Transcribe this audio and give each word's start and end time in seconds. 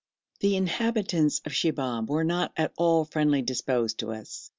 The 0.39 0.55
inhabitants 0.55 1.41
of 1.45 1.51
Shibahm 1.51 2.07
were 2.07 2.23
not 2.23 2.53
at 2.57 2.73
all 2.75 3.05
friendly 3.05 3.43
disposed 3.43 3.99
to 3.99 4.13
us. 4.13 4.49